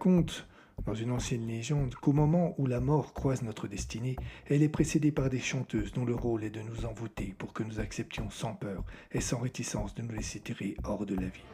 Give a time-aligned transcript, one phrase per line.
[0.00, 0.46] raconte
[0.86, 5.12] dans une ancienne légende qu'au moment où la mort croise notre destinée, elle est précédée
[5.12, 8.54] par des chanteuses dont le rôle est de nous envoûter pour que nous acceptions sans
[8.54, 8.82] peur
[9.12, 11.44] et sans réticence de nous laisser tirer hors de la vie.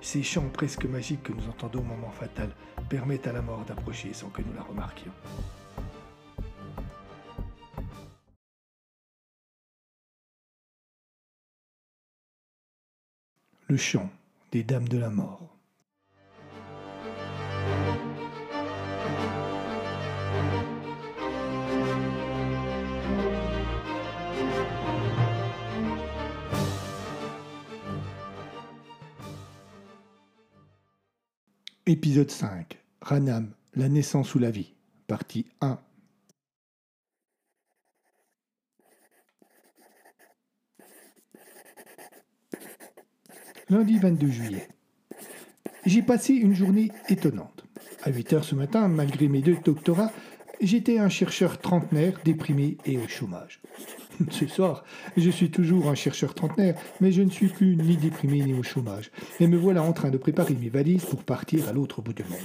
[0.00, 2.56] Ces chants presque magiques que nous entendons au moment fatal
[2.88, 5.12] permettent à la mort d'approcher sans que nous la remarquions.
[13.70, 14.10] Le chant
[14.50, 15.56] des Dames de la Mort.
[31.86, 32.76] Épisode 5.
[33.02, 34.74] Ranam, la naissance ou la vie.
[35.06, 35.78] Partie 1.
[43.70, 44.66] Lundi 22 juillet.
[45.86, 47.64] J'ai passé une journée étonnante.
[48.02, 50.10] À 8 heures ce matin, malgré mes deux doctorats,
[50.60, 53.60] j'étais un chercheur trentenaire déprimé et au chômage.
[54.30, 54.82] Ce soir,
[55.16, 58.64] je suis toujours un chercheur trentenaire, mais je ne suis plus ni déprimé ni au
[58.64, 62.12] chômage, et me voilà en train de préparer mes valises pour partir à l'autre bout
[62.12, 62.40] du monde.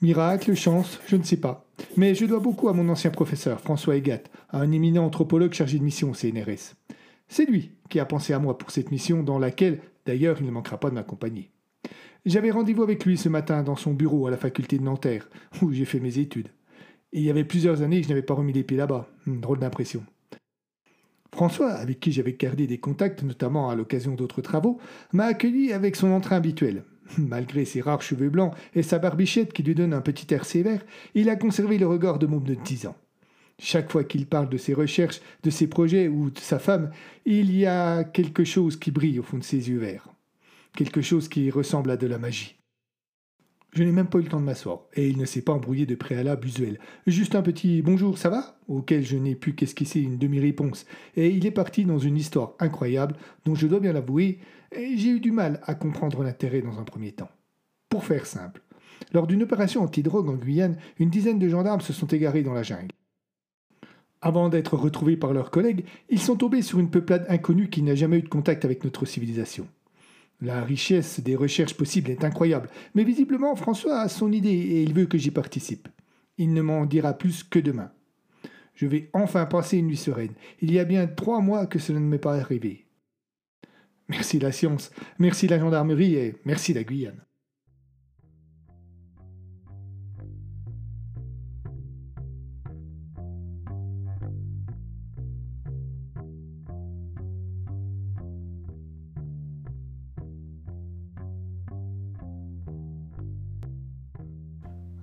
[0.00, 1.66] Miracle, chance, je ne sais pas.
[1.98, 4.22] Mais je dois beaucoup à mon ancien professeur, François Egat,
[4.52, 6.76] un éminent anthropologue chargé de mission au CNRS.
[7.28, 10.50] C'est lui qui a pensé à moi pour cette mission dans laquelle, d'ailleurs, il ne
[10.50, 11.50] manquera pas de m'accompagner.
[12.24, 15.28] J'avais rendez-vous avec lui ce matin dans son bureau à la faculté de Nanterre,
[15.62, 16.48] où j'ai fait mes études.
[17.12, 19.06] Il y avait plusieurs années que je n'avais pas remis les pieds là-bas.
[19.26, 20.02] Hum, drôle d'impression.
[21.32, 24.78] François, avec qui j'avais gardé des contacts, notamment à l'occasion d'autres travaux,
[25.12, 26.84] m'a accueilli avec son entrain habituel.
[27.18, 30.84] Malgré ses rares cheveux blancs et sa barbichette qui lui donne un petit air sévère,
[31.14, 32.96] il a conservé le regard de môme de dix ans.
[33.60, 36.90] Chaque fois qu'il parle de ses recherches, de ses projets ou de sa femme,
[37.26, 40.08] il y a quelque chose qui brille au fond de ses yeux verts.
[40.76, 42.58] Quelque chose qui ressemble à de la magie.
[43.72, 45.84] Je n'ai même pas eu le temps de m'asseoir, et il ne s'est pas embrouillé
[45.84, 46.78] de préalable usuel.
[47.06, 48.58] Juste un petit bonjour, ça va?
[48.66, 50.86] auquel je n'ai pu qu'esquisser une demi-réponse,
[51.16, 54.38] et il est parti dans une histoire incroyable dont je dois bien l'avouer,
[54.72, 57.30] j'ai eu du mal à comprendre l'intérêt dans un premier temps.
[57.88, 58.62] Pour faire simple,
[59.12, 62.62] lors d'une opération anti-drogue en Guyane, une dizaine de gendarmes se sont égarés dans la
[62.62, 62.94] jungle.
[64.20, 67.94] Avant d'être retrouvés par leurs collègues, ils sont tombés sur une peuplade inconnue qui n'a
[67.94, 69.68] jamais eu de contact avec notre civilisation.
[70.40, 74.94] La richesse des recherches possibles est incroyable, mais visiblement François a son idée et il
[74.94, 75.88] veut que j'y participe.
[76.36, 77.90] Il ne m'en dira plus que demain.
[78.74, 80.34] Je vais enfin passer une nuit sereine.
[80.60, 82.86] Il y a bien trois mois que cela ne m'est pas arrivé.
[84.08, 87.27] Merci la science, merci la gendarmerie et merci la Guyane.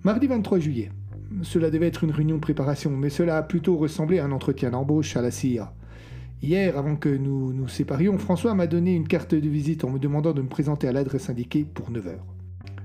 [0.06, 0.92] Mardi 23 juillet.
[1.42, 4.70] Cela devait être une réunion de préparation, mais cela a plutôt ressemblé à un entretien
[4.70, 5.74] d'embauche à la CIA.
[6.44, 9.98] Hier, avant que nous nous séparions, François m'a donné une carte de visite en me
[9.98, 12.26] demandant de me présenter à l'adresse indiquée pour 9 heures.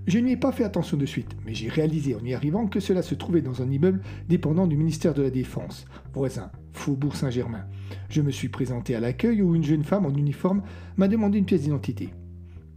[0.06, 2.80] Je n'y ai pas fait attention de suite, mais j'ai réalisé en y arrivant que
[2.80, 7.66] cela se trouvait dans un immeuble dépendant du ministère de la Défense, voisin, Faubourg Saint-Germain.
[8.08, 10.62] Je me suis présenté à l'accueil où une jeune femme en uniforme
[10.96, 12.14] m'a demandé une pièce d'identité.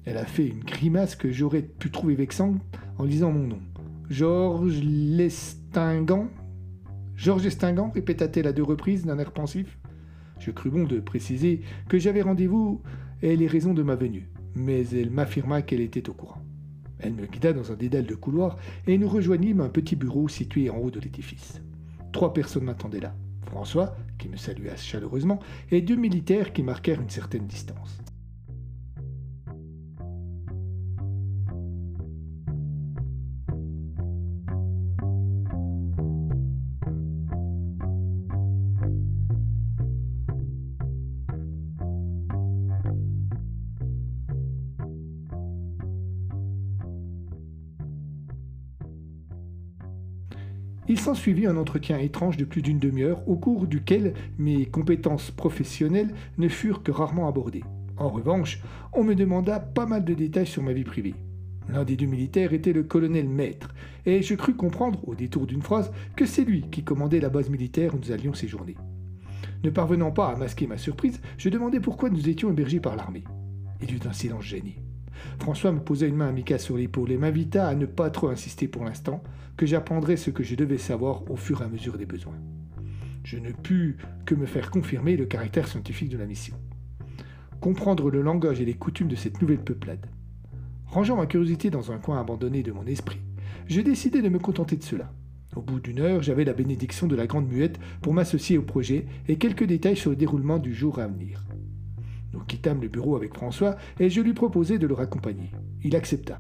[0.03, 2.59] Elle a fait une grimace que j'aurais pu trouver vexante
[2.97, 3.59] en lisant mon nom.
[4.09, 6.27] Georges Lestingant
[7.15, 9.77] Georges Lestingant répéta-t-elle à deux reprises d'un air pensif.
[10.39, 12.81] Je crus bon de préciser que j'avais rendez-vous
[13.21, 16.41] et les raisons de ma venue, mais elle m'affirma qu'elle était au courant.
[16.99, 18.57] Elle me guida dans un dédale de couloir
[18.87, 21.61] et nous rejoignîmes un petit bureau situé en haut de l'édifice.
[22.11, 23.15] Trois personnes m'attendaient là.
[23.45, 25.39] François, qui me salua chaleureusement,
[25.71, 28.02] et deux militaires qui marquèrent une certaine distance.
[50.89, 56.13] Il s'ensuivit un entretien étrange de plus d'une demi-heure au cours duquel mes compétences professionnelles
[56.37, 57.63] ne furent que rarement abordées.
[57.97, 58.59] En revanche,
[58.91, 61.15] on me demanda pas mal de détails sur ma vie privée.
[61.69, 63.73] L'un des deux militaires était le colonel Maître,
[64.05, 67.49] et je crus comprendre, au détour d'une phrase, que c'est lui qui commandait la base
[67.49, 68.75] militaire où nous allions séjourner.
[69.63, 73.23] Ne parvenant pas à masquer ma surprise, je demandai pourquoi nous étions hébergés par l'armée.
[73.81, 74.75] Il y eut un silence gêné.
[75.39, 78.67] François me posa une main amicale sur l'épaule et m'invita à ne pas trop insister
[78.67, 79.23] pour l'instant,
[79.57, 82.37] que j'apprendrais ce que je devais savoir au fur et à mesure des besoins.
[83.23, 86.55] Je ne pus que me faire confirmer le caractère scientifique de la mission.
[87.61, 90.07] Comprendre le langage et les coutumes de cette nouvelle peuplade.
[90.87, 93.21] Rangeant ma curiosité dans un coin abandonné de mon esprit,
[93.67, 95.11] je décidai de me contenter de cela.
[95.55, 99.05] Au bout d'une heure, j'avais la bénédiction de la grande muette pour m'associer au projet
[99.27, 101.45] et quelques détails sur le déroulement du jour à venir.
[102.33, 105.51] Nous quittâmes le bureau avec François et je lui proposai de le raccompagner.
[105.83, 106.39] Il accepta.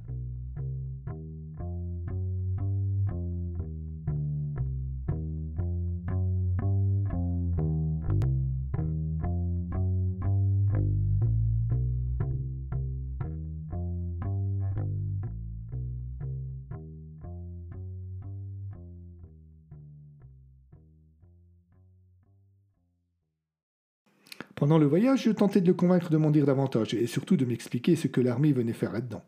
[24.79, 27.95] Le voyage, je tentais de le convaincre de m'en dire davantage et surtout de m'expliquer
[27.95, 29.23] ce que l'armée venait faire là-dedans.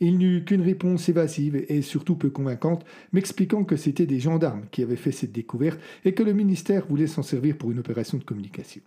[0.00, 4.82] Il n'eut qu'une réponse évasive et surtout peu convaincante, m'expliquant que c'était des gendarmes qui
[4.82, 8.24] avaient fait cette découverte et que le ministère voulait s'en servir pour une opération de
[8.24, 8.82] communication.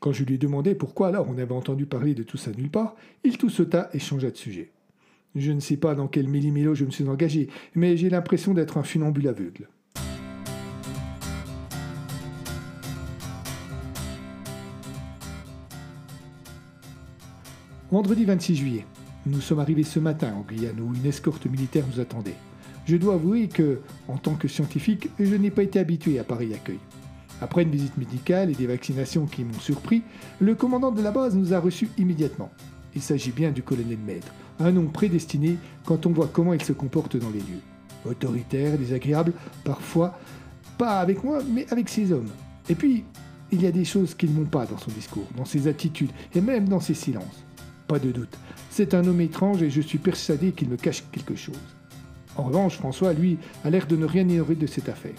[0.00, 2.96] Quand je lui demandai pourquoi alors on avait entendu parler de tout ça nulle part,
[3.22, 4.70] il toussota et changea de sujet.
[5.36, 8.78] Je ne sais pas dans quel millimélo je me suis engagé, mais j'ai l'impression d'être
[8.78, 9.68] un funambule aveugle.
[17.92, 18.86] Vendredi 26 juillet.
[19.26, 22.36] Nous sommes arrivés ce matin en Guyane où une escorte militaire nous attendait.
[22.86, 26.54] Je dois avouer que, en tant que scientifique, je n'ai pas été habitué à pareil
[26.54, 26.78] accueil.
[27.40, 30.02] Après une visite médicale et des vaccinations qui m'ont surpris,
[30.38, 32.52] le commandant de la base nous a reçus immédiatement.
[32.94, 36.72] Il s'agit bien du colonel Maître, un nom prédestiné quand on voit comment il se
[36.72, 38.08] comporte dans les lieux.
[38.08, 39.32] Autoritaire, désagréable,
[39.64, 40.16] parfois,
[40.78, 42.30] pas avec moi, mais avec ses hommes.
[42.68, 43.02] Et puis,
[43.50, 46.12] il y a des choses qui ne vont pas dans son discours, dans ses attitudes
[46.36, 47.44] et même dans ses silences
[47.90, 48.38] pas de doute.
[48.70, 51.58] C'est un homme étrange et je suis persuadé qu'il me cache quelque chose.
[52.36, 55.16] En revanche, François, lui, a l'air de ne rien ignorer de cette affaire.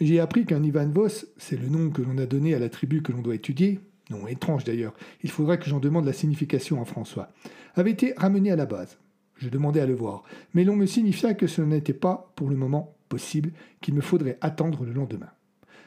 [0.00, 3.02] J'ai appris qu'un Ivan Voss, c'est le nom que l'on a donné à la tribu
[3.02, 3.80] que l'on doit étudier,
[4.10, 4.94] nom étrange d'ailleurs,
[5.24, 7.32] il faudra que j'en demande la signification à François,
[7.74, 8.98] avait été ramené à la base.
[9.34, 12.56] Je demandais à le voir, mais l'on me signifia que ce n'était pas, pour le
[12.56, 13.50] moment, possible,
[13.80, 15.30] qu'il me faudrait attendre le lendemain.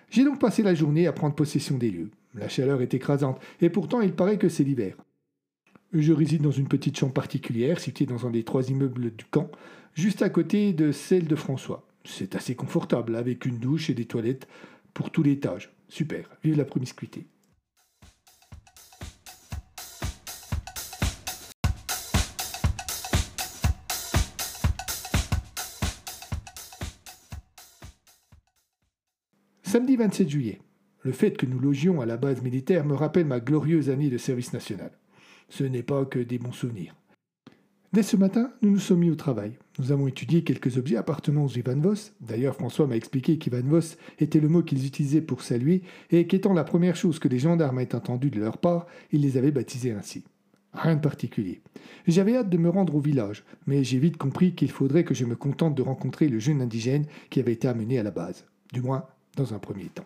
[0.10, 2.12] J'ai donc passé la journée à prendre possession des lieux.
[2.34, 4.96] La chaleur est écrasante, et pourtant il paraît que c'est l'hiver.
[5.94, 9.50] Je réside dans une petite chambre particulière, située dans un des trois immeubles du camp,
[9.94, 11.88] juste à côté de celle de François.
[12.04, 14.48] C'est assez confortable, avec une douche et des toilettes
[14.94, 15.72] pour tout l'étage.
[15.90, 17.26] Super, vive la promiscuité.
[29.78, 30.60] Samedi 27 juillet.
[31.04, 34.18] Le fait que nous logions à la base militaire me rappelle ma glorieuse année de
[34.18, 34.90] service national.
[35.50, 36.96] Ce n'est pas que des bons souvenirs.
[37.94, 39.52] Dès ce matin, nous nous sommes mis au travail.
[39.78, 42.16] Nous avons étudié quelques objets appartenant aux Ivan Voss.
[42.22, 46.54] D'ailleurs, François m'a expliqué qu'Ivan Voss était le mot qu'ils utilisaient pour saluer et qu'étant
[46.54, 49.92] la première chose que les gendarmes aient entendue de leur part, ils les avaient baptisés
[49.92, 50.24] ainsi.
[50.74, 51.62] Rien de particulier.
[52.08, 55.26] J'avais hâte de me rendre au village, mais j'ai vite compris qu'il faudrait que je
[55.26, 58.48] me contente de rencontrer le jeune indigène qui avait été amené à la base.
[58.74, 59.06] Du moins,
[59.38, 60.04] dans un premier temps.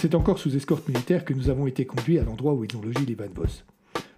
[0.00, 2.82] C'est encore sous escorte militaire que nous avons été conduits à l'endroit où ils ont
[2.82, 3.64] logé les Van Voss.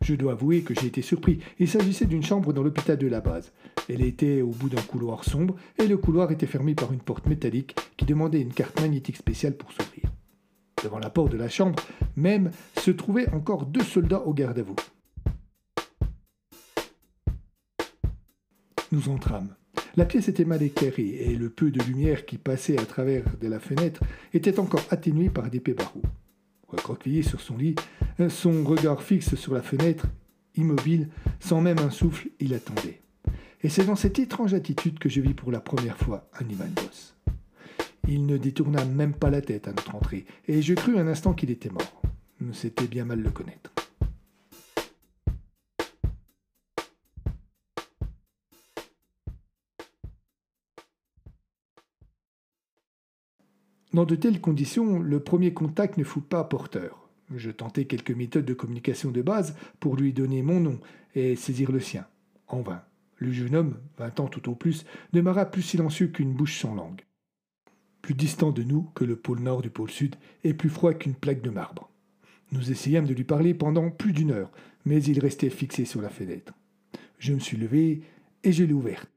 [0.01, 1.41] Je dois avouer que j'ai été surpris.
[1.59, 3.53] Il s'agissait d'une chambre dans l'hôpital de la base.
[3.91, 7.27] Elle était au bout d'un couloir sombre et le couloir était fermé par une porte
[7.27, 10.14] métallique qui demandait une carte magnétique spéciale pour s'ouvrir.
[10.85, 11.83] Devant la porte de la chambre
[12.15, 14.77] même se trouvaient encore deux soldats au garde à vous.
[18.93, 19.55] Nous entrâmes.
[19.97, 23.49] La pièce était mal éclairée et le peu de lumière qui passait à travers de
[23.49, 24.03] la fenêtre
[24.35, 26.03] était encore atténué par d'épais barreaux.
[26.69, 27.77] Recroquevillé sur son lit,
[28.29, 30.07] son regard fixe sur la fenêtre,
[30.55, 31.09] immobile,
[31.41, 33.01] sans même un souffle, il attendait.
[33.63, 36.67] Et c'est dans cette étrange attitude que je vis pour la première fois un Ivan.
[38.07, 41.33] Il ne détourna même pas la tête à notre entrée, et je crus un instant
[41.33, 42.03] qu'il était mort.
[42.53, 43.73] C'était bien mal le connaître.
[53.95, 57.09] Dans de telles conditions, le premier contact ne fut pas porteur.
[57.35, 60.81] Je tentai quelques méthodes de communication de base pour lui donner mon nom
[61.15, 62.05] et saisir le sien.
[62.49, 62.83] En vain.
[63.17, 67.03] Le jeune homme, vingt ans tout au plus, demeura plus silencieux qu'une bouche sans langue.
[68.05, 71.15] Plus distant de nous que le pôle nord du pôle sud, et plus froid qu'une
[71.15, 71.91] plaque de marbre.
[72.53, 74.53] Nous essayâmes de lui parler pendant plus d'une heure,
[74.85, 76.53] mais il restait fixé sur la fenêtre.
[77.19, 78.03] Je me suis levé
[78.43, 79.09] et je l'ai ouverte.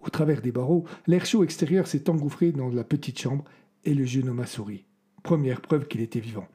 [0.00, 3.42] Au travers des barreaux, l'air chaud extérieur s'est engouffré dans la petite chambre
[3.82, 4.84] et le jeune homme a souri.
[5.24, 6.46] Première preuve qu'il était vivant.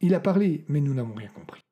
[0.00, 1.62] Il a parlé, mais nous n'avons rien compris.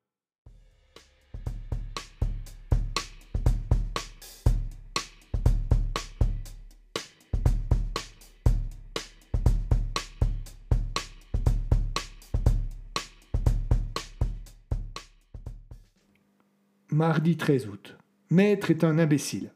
[16.99, 17.95] Mardi 13 août.
[18.29, 19.53] Maître est un imbécile.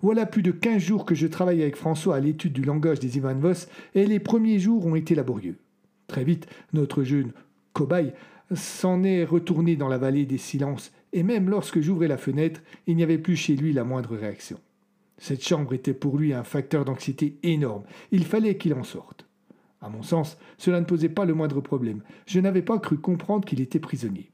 [0.00, 3.16] Voilà plus de quinze jours que je travaille avec François à l'étude du langage des
[3.16, 5.58] Ivan Voss, et les premiers jours ont été laborieux.
[6.06, 7.32] Très vite, notre jeune
[7.72, 8.12] cobaye
[8.54, 12.94] s'en est retourné dans la vallée des silences, et même lorsque j'ouvrais la fenêtre, il
[12.94, 14.60] n'y avait plus chez lui la moindre réaction.
[15.18, 17.82] Cette chambre était pour lui un facteur d'anxiété énorme.
[18.12, 19.26] Il fallait qu'il en sorte.
[19.80, 22.02] À mon sens, cela ne posait pas le moindre problème.
[22.26, 24.30] Je n'avais pas cru comprendre qu'il était prisonnier.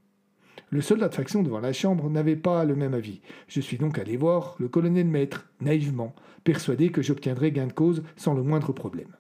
[0.73, 3.21] Le soldat de faction devant la chambre n'avait pas le même avis.
[3.49, 8.05] Je suis donc allé voir le colonel maître, naïvement, persuadé que j'obtiendrais gain de cause
[8.15, 9.17] sans le moindre problème.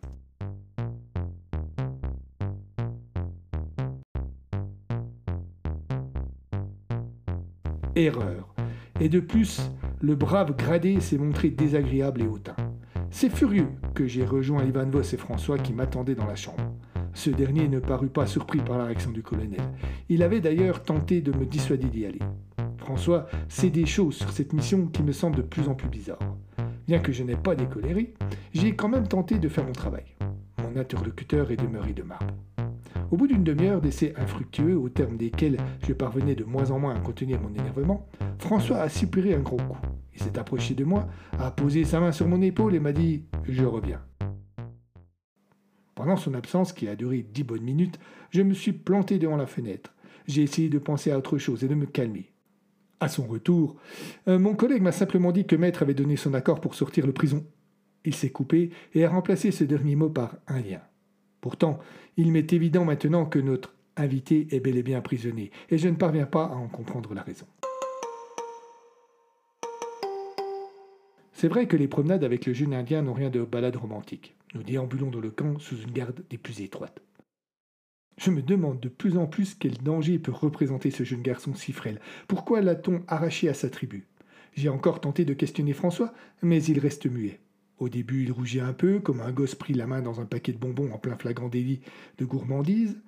[7.96, 8.54] Erreur.
[9.00, 9.60] Et de plus,
[10.00, 12.54] le brave gradé s'est montré désagréable et hautain.
[13.10, 16.62] C'est furieux que j'ai rejoint Ivan Voss et François qui m'attendaient dans la chambre.
[17.14, 19.60] Ce dernier ne parut pas surpris par la réaction du colonel.
[20.08, 22.20] Il avait d'ailleurs tenté de me dissuader d'y aller.
[22.78, 26.18] François sait des choses sur cette mission qui me semblent de plus en plus bizarres.
[26.86, 28.14] Bien que je n'ai pas décoléré,
[28.52, 30.04] j'ai quand même tenté de faire mon travail.
[30.62, 32.34] Mon interlocuteur est demeuré de marbre.
[33.10, 36.94] Au bout d'une demi-heure d'essais infructueux, au terme desquels je parvenais de moins en moins
[36.94, 39.78] à contenir mon énervement, François a soupiré un gros coup.
[40.14, 43.24] Il s'est approché de moi, a posé sa main sur mon épaule et m'a dit
[43.44, 44.00] Je reviens.
[46.00, 47.98] Pendant son absence, qui a duré dix bonnes minutes,
[48.30, 49.92] je me suis planté devant la fenêtre.
[50.26, 52.32] J'ai essayé de penser à autre chose et de me calmer.
[53.00, 53.76] À son retour,
[54.26, 57.12] euh, mon collègue m'a simplement dit que Maître avait donné son accord pour sortir de
[57.12, 57.44] prison.
[58.06, 60.80] Il s'est coupé et a remplacé ce dernier mot par un lien.
[61.42, 61.78] Pourtant,
[62.16, 65.96] il m'est évident maintenant que notre invité est bel et bien prisonnier, et je ne
[65.96, 67.46] parviens pas à en comprendre la raison.
[71.34, 74.34] C'est vrai que les promenades avec le jeune Indien n'ont rien de balade romantique.
[74.54, 77.00] Nous déambulons dans le camp sous une garde des plus étroites.
[78.18, 81.72] Je me demande de plus en plus quel danger peut représenter ce jeune garçon si
[81.72, 82.00] frêle.
[82.28, 84.06] Pourquoi l'a-t-on arraché à sa tribu?
[84.54, 87.40] J'ai encore tenté de questionner François, mais il reste muet.
[87.78, 90.52] Au début, il rougit un peu, comme un gosse pris la main dans un paquet
[90.52, 91.80] de bonbons en plein flagrant délit
[92.18, 93.00] de gourmandise.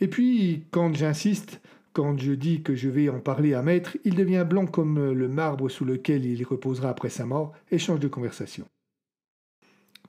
[0.00, 1.60] Et puis, quand j'insiste,
[1.92, 5.28] quand je dis que je vais en parler à Maître, il devient blanc comme le
[5.28, 8.64] marbre sous lequel il reposera après sa mort et change de conversation.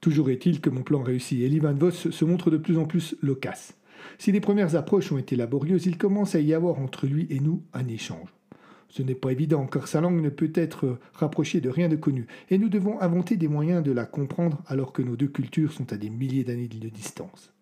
[0.01, 3.15] Toujours est-il que mon plan réussit et l'Ivan Voss se montre de plus en plus
[3.21, 3.75] loquace.
[4.17, 7.39] Si les premières approches ont été laborieuses, il commence à y avoir entre lui et
[7.39, 8.33] nous un échange.
[8.89, 12.25] Ce n'est pas évident car sa langue ne peut être rapprochée de rien de connu,
[12.49, 15.93] et nous devons inventer des moyens de la comprendre alors que nos deux cultures sont
[15.93, 17.53] à des milliers d'années de distance.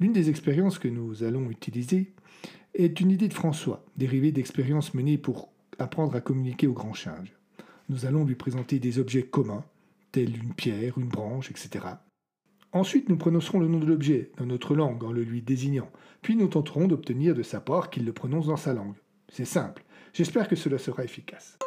[0.00, 2.12] L'une des expériences que nous allons utiliser
[2.74, 7.34] est une idée de François, dérivée d'expériences menées pour apprendre à communiquer au grand singe.
[7.90, 9.64] Nous allons lui présenter des objets communs,
[10.12, 11.84] telle une pierre, une branche, etc.
[12.72, 16.36] Ensuite, nous prononcerons le nom de l'objet dans notre langue en le lui désignant, puis
[16.36, 18.96] nous tenterons d'obtenir de sa part qu'il le prononce dans sa langue.
[19.30, 19.84] C'est simple.
[20.12, 21.58] J'espère que cela sera efficace.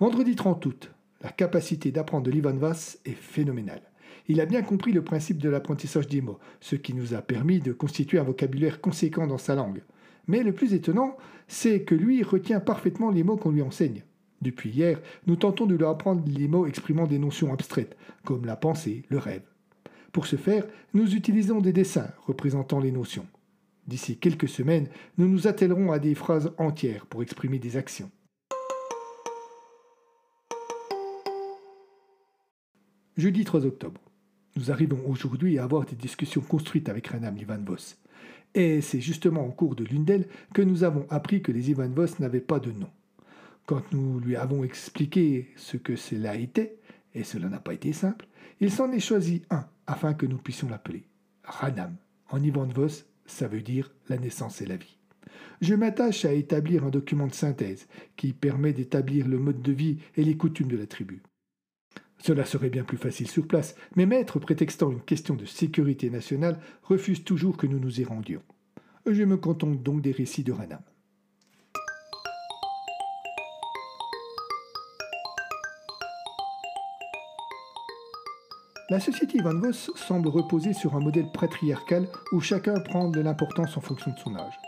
[0.00, 0.92] Vendredi 30 août.
[1.22, 3.82] La capacité d'apprendre de l'Ivan Vass est phénoménale.
[4.28, 7.60] Il a bien compris le principe de l'apprentissage des mots, ce qui nous a permis
[7.60, 9.82] de constituer un vocabulaire conséquent dans sa langue.
[10.28, 11.16] Mais le plus étonnant,
[11.48, 14.04] c'est que lui retient parfaitement les mots qu'on lui enseigne.
[14.42, 18.54] Depuis hier, nous tentons de lui apprendre les mots exprimant des notions abstraites, comme la
[18.54, 19.42] pensée, le rêve.
[20.12, 23.26] Pour ce faire, nous utilisons des dessins représentant les notions.
[23.86, 28.10] D'ici quelques semaines, nous nous attellerons à des phrases entières pour exprimer des actions.
[33.16, 34.00] Jeudi 3 octobre.
[34.56, 37.98] Nous arrivons aujourd'hui à avoir des discussions construites avec Renam Ivan Voss.
[38.54, 41.88] Et c'est justement au cours de l'une d'elles que nous avons appris que les Ivan
[41.88, 42.90] Voss n'avaient pas de nom.
[43.66, 46.78] Quand nous lui avons expliqué ce que cela était,
[47.14, 48.26] et cela n'a pas été simple,
[48.60, 51.04] il s'en est choisi un afin que nous puissions l'appeler
[51.44, 51.96] Ranam.
[52.30, 54.98] En Ivan Voss, ça veut dire la naissance et la vie.
[55.60, 59.98] Je m'attache à établir un document de synthèse qui permet d'établir le mode de vie
[60.16, 61.22] et les coutumes de la tribu.
[62.18, 66.58] Cela serait bien plus facile sur place, mais maître, prétextant une question de sécurité nationale,
[66.82, 68.42] refuse toujours que nous nous y rendions.
[69.06, 70.82] Je me contente donc des récits de Ranam.
[78.90, 83.76] La société Van Voss semble reposer sur un modèle patriarcal où chacun prend de l'importance
[83.76, 84.58] en fonction de son âge.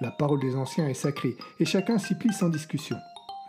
[0.00, 2.96] La parole des anciens est sacrée et chacun s'y plie sans discussion.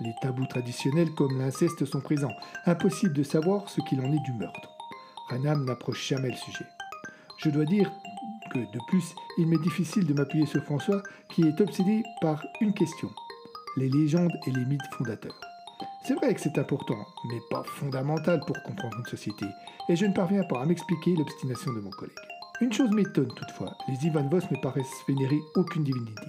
[0.02, 2.36] Les tabous traditionnels comme l'inceste sont présents.
[2.66, 4.70] Impossible de savoir ce qu'il en est du meurtre.
[5.30, 6.66] Ranam n'approche jamais le sujet.
[7.38, 7.92] Je dois dire
[8.54, 12.74] que, de plus, il m'est difficile de m'appuyer sur François, qui est obsédé par une
[12.74, 13.10] question
[13.78, 15.40] les légendes et les mythes fondateurs.
[16.04, 19.46] C'est vrai que c'est important, mais pas fondamental pour comprendre une société,
[19.88, 22.16] et je ne parviens pas à m'expliquer l'obstination de mon collègue.
[22.62, 26.28] Une chose m'étonne toutefois, les Ivan Voss ne paraissent vénérer aucune divinité.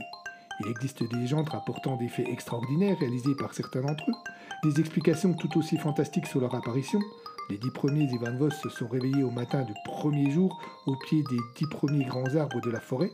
[0.60, 5.32] Il existe des légendes rapportant des faits extraordinaires réalisés par certains d'entre eux, des explications
[5.32, 7.00] tout aussi fantastiques sur leur apparition.
[7.48, 11.22] Les dix premiers Ivan Voss se sont réveillés au matin du premier jour au pied
[11.30, 13.10] des dix premiers grands arbres de la forêt.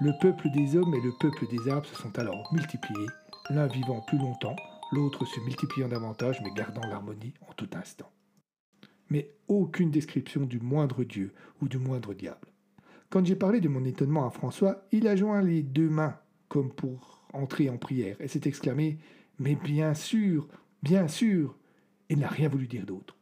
[0.00, 3.08] Le peuple des hommes et le peuple des arbres se sont alors multipliés,
[3.48, 4.56] l'un vivant plus longtemps,
[4.92, 8.10] l'autre se multipliant davantage mais gardant l'harmonie en tout instant.
[9.08, 11.32] Mais aucune description du moindre dieu
[11.62, 12.48] ou du moindre diable.
[13.08, 16.16] Quand j'ai parlé de mon étonnement à François, il a joint les deux mains
[16.52, 18.98] comme pour entrer en prière, et s'est exclamé
[19.38, 20.46] Mais bien sûr,
[20.82, 21.56] bien sûr
[22.10, 23.16] Il n'a rien voulu dire d'autre.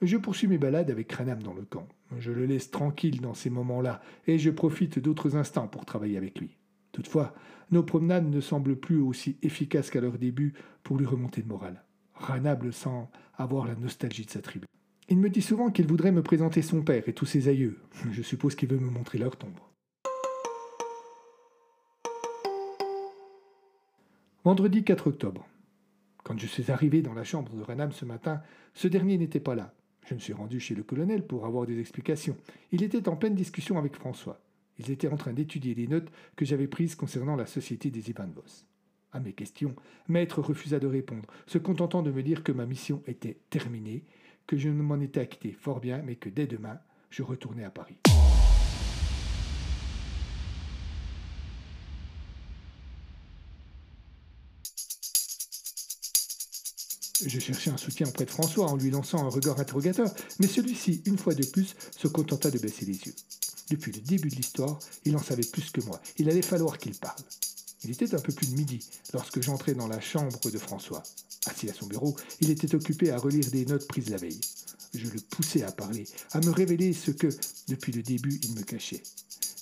[0.00, 1.88] Je poursuis mes balades avec Cranham dans le camp.
[2.20, 6.38] Je le laisse tranquille dans ces moments-là, et je profite d'autres instants pour travailler avec
[6.38, 6.56] lui.
[6.92, 7.34] Toutefois,
[7.72, 10.54] nos promenades ne semblent plus aussi efficaces qu'à leur début
[10.84, 11.82] pour lui remonter le moral.
[12.14, 14.66] Ranable semble avoir la nostalgie de sa tribu.
[15.08, 17.80] Il me dit souvent qu'il voudrait me présenter son père et tous ses aïeux.
[18.12, 19.58] Je suppose qu'il veut me montrer leur tombe.
[24.44, 25.46] Vendredi 4 octobre.
[26.24, 28.42] Quand je suis arrivé dans la chambre de Ranam ce matin,
[28.74, 29.72] ce dernier n'était pas là.
[30.04, 32.36] Je me suis rendu chez le colonel pour avoir des explications.
[32.72, 34.40] Il était en pleine discussion avec François.
[34.80, 38.26] Ils étaient en train d'étudier les notes que j'avais prises concernant la société des Ivan
[38.34, 38.66] Voss.
[39.12, 39.76] À mes questions,
[40.08, 44.02] Maître refusa de répondre, se contentant de me dire que ma mission était terminée,
[44.48, 47.70] que je ne m'en étais acquitté fort bien, mais que dès demain, je retournais à
[47.70, 47.98] Paris.
[57.24, 61.02] Je cherchais un soutien auprès de François en lui lançant un regard interrogateur, mais celui-ci,
[61.06, 63.14] une fois de plus, se contenta de baisser les yeux.
[63.70, 66.00] Depuis le début de l'histoire, il en savait plus que moi.
[66.18, 67.22] Il allait falloir qu'il parle.
[67.84, 68.80] Il était un peu plus de midi
[69.12, 71.02] lorsque j'entrai dans la chambre de François.
[71.46, 74.40] Assis à son bureau, il était occupé à relire des notes prises la veille.
[74.94, 77.28] Je le poussai à parler, à me révéler ce que,
[77.68, 79.02] depuis le début, il me cachait.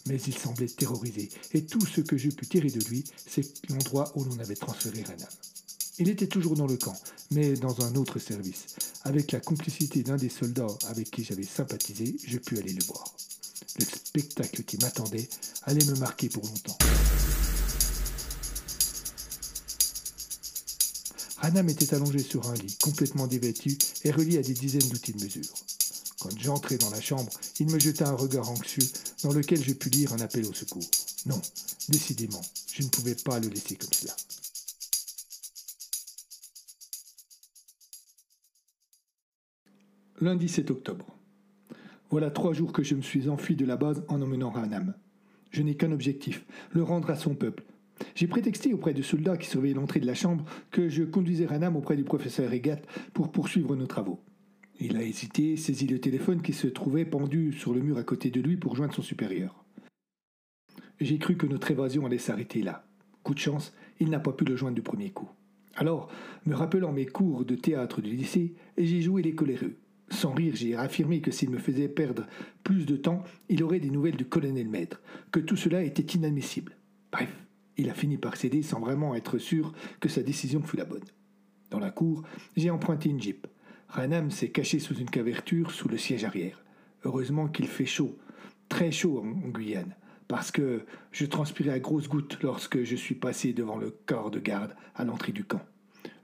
[0.07, 4.13] Mais il semblait terrorisé, et tout ce que je pus tirer de lui, c'est l'endroit
[4.17, 5.29] où l'on avait transféré Renam.
[5.99, 6.97] Il était toujours dans le camp,
[7.31, 8.67] mais dans un autre service.
[9.05, 13.05] Avec la complicité d'un des soldats avec qui j'avais sympathisé, je pus aller le voir.
[13.79, 15.29] Le spectacle qui m'attendait
[15.65, 16.79] allait me marquer pour longtemps.
[21.43, 25.25] Hanam était allongé sur un lit, complètement dévêtu et relié à des dizaines d'outils de
[25.25, 25.55] mesure.
[26.21, 28.87] Quand j'entrai dans la chambre, il me jeta un regard anxieux
[29.23, 30.85] dans lequel je pus lire un appel au secours.
[31.27, 31.41] Non,
[31.89, 34.15] décidément, je ne pouvais pas le laisser comme cela.
[40.23, 41.17] Lundi 7 octobre.
[42.11, 44.93] Voilà trois jours que je me suis enfui de la base en emmenant Ranam.
[45.51, 47.65] Je n'ai qu'un objectif, le rendre à son peuple.
[48.15, 51.75] J'ai prétexté auprès de soldats qui surveillaient l'entrée de la chambre que je conduisais Ranam
[51.75, 52.83] auprès du professeur Egat
[53.15, 54.21] pour poursuivre nos travaux.
[54.79, 58.31] Il a hésité, saisi le téléphone qui se trouvait pendu sur le mur à côté
[58.31, 59.65] de lui pour joindre son supérieur.
[61.01, 62.85] J'ai cru que notre évasion allait s'arrêter là.
[63.23, 65.31] Coup de chance, il n'a pas pu le joindre du premier coup.
[65.77, 66.11] Alors,
[66.45, 69.79] me rappelant mes cours de théâtre du lycée, j'ai joué les coléreux.
[70.11, 72.27] Sans rire, j'ai affirmé que s'il me faisait perdre
[72.65, 76.77] plus de temps, il aurait des nouvelles du colonel maître, que tout cela était inadmissible.
[77.13, 77.31] Bref,
[77.77, 81.05] il a fini par céder sans vraiment être sûr que sa décision fût la bonne.
[81.71, 82.23] Dans la cour,
[82.57, 83.47] j'ai emprunté une jeep.
[83.89, 86.65] Ranam s'est caché sous une caverture sous le siège arrière.
[87.05, 88.19] Heureusement qu'il fait chaud,
[88.69, 89.95] très chaud en Guyane,
[90.29, 94.41] parce que je transpirais à grosses gouttes lorsque je suis passé devant le corps de
[94.41, 95.63] garde à l'entrée du camp.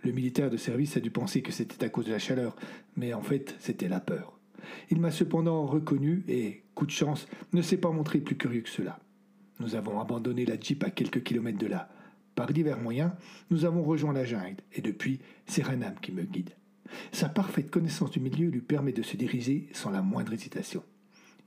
[0.03, 2.57] Le militaire de service a dû penser que c'était à cause de la chaleur,
[2.97, 4.39] mais en fait c'était la peur.
[4.91, 8.69] Il m'a cependant reconnu et, coup de chance, ne s'est pas montré plus curieux que
[8.69, 8.99] cela.
[9.61, 11.89] Nous avons abandonné la Jeep à quelques kilomètres de là.
[12.35, 13.13] Par divers moyens,
[13.51, 16.51] nous avons rejoint la jungle, et depuis, c'est Ranam qui me guide.
[17.11, 20.85] Sa parfaite connaissance du milieu lui permet de se diriger sans la moindre hésitation.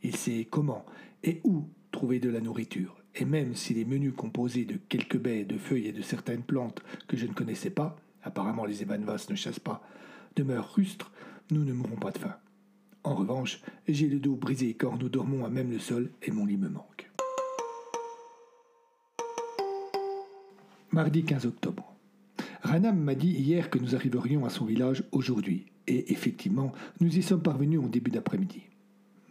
[0.01, 0.85] Il sait comment
[1.23, 5.43] et où trouver de la nourriture, et même si les menus composés de quelques baies,
[5.43, 9.35] de feuilles et de certaines plantes que je ne connaissais pas, apparemment les Evanvas ne
[9.35, 9.81] chassent pas,
[10.35, 11.11] demeurent rustres,
[11.51, 12.35] nous ne mourrons pas de faim.
[13.03, 16.45] En revanche, j'ai le dos brisé car nous dormons à même le sol et mon
[16.45, 17.09] lit me manque.
[20.91, 21.95] Mardi 15 octobre.
[22.61, 27.23] Ranam m'a dit hier que nous arriverions à son village aujourd'hui, et effectivement, nous y
[27.23, 28.63] sommes parvenus en début d'après-midi.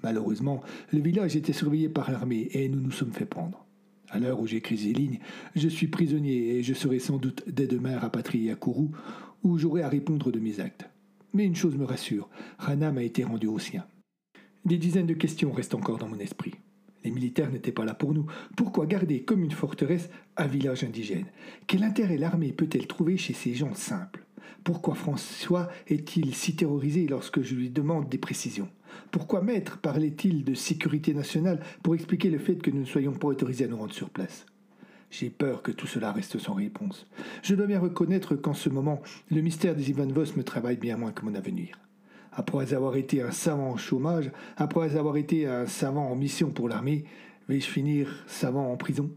[0.02, 3.67] Malheureusement, le village était surveillé par l'armée et nous nous sommes fait prendre.
[4.10, 5.18] À l'heure où j'écris ces lignes,
[5.54, 8.92] je suis prisonnier et je serai sans doute dès demain rapatrié à Kourou,
[9.42, 10.88] où j'aurai à répondre de mes actes.
[11.34, 13.86] Mais une chose me rassure, Ranam a été rendu au sien.
[14.64, 16.54] Des dizaines de questions restent encore dans mon esprit.
[17.04, 18.26] Les militaires n'étaient pas là pour nous.
[18.56, 21.26] Pourquoi garder comme une forteresse un village indigène?
[21.66, 24.26] Quel intérêt l'armée peut-elle trouver chez ces gens simples?
[24.64, 28.68] Pourquoi François est-il si terrorisé lorsque je lui demande des précisions?
[29.10, 33.28] Pourquoi Maître parlait-il de sécurité nationale pour expliquer le fait que nous ne soyons pas
[33.28, 34.46] autorisés à nous rendre sur place?
[35.10, 37.06] J'ai peur que tout cela reste sans réponse.
[37.42, 40.96] Je dois bien reconnaître qu'en ce moment, le mystère des Ivan Voss me travaille bien
[40.96, 41.78] moins que mon avenir
[42.38, 46.68] après avoir été un savant en chômage, après avoir été un savant en mission pour
[46.68, 47.04] l'armée,
[47.48, 49.10] vais-je finir savant en prison?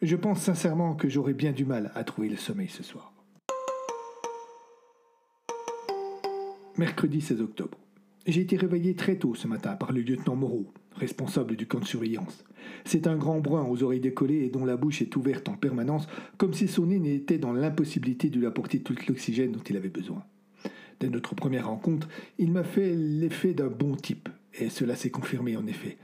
[0.00, 3.15] Je pense sincèrement que j'aurai bien du mal à trouver le sommeil ce soir.
[6.78, 7.78] Mercredi 16 octobre.
[8.26, 11.86] J'ai été réveillé très tôt ce matin par le lieutenant Moreau, responsable du camp de
[11.86, 12.44] surveillance.
[12.84, 16.06] C'est un grand brun aux oreilles décollées et dont la bouche est ouverte en permanence,
[16.36, 19.88] comme si son nez n'était dans l'impossibilité de lui apporter tout l'oxygène dont il avait
[19.88, 20.24] besoin
[21.00, 22.08] de notre première rencontre,
[22.38, 25.98] il m'a fait l'effet d'un bon type, et cela s'est confirmé en effet.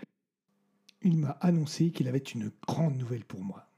[1.03, 3.69] Il m'a annoncé qu'il avait une grande nouvelle pour moi.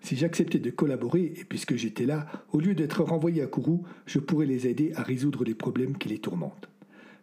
[0.00, 4.18] Si j'acceptais de collaborer, et puisque j'étais là, au lieu d'être renvoyé à Kourou, je
[4.18, 6.68] pourrais les aider à résoudre les problèmes qui les tourmentent.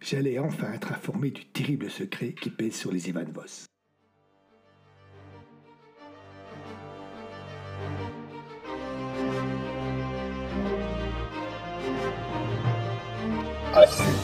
[0.02, 3.66] J'allais enfin être informé du terrible secret qui pèse sur les Ivan Voss.
[13.88, 14.15] See.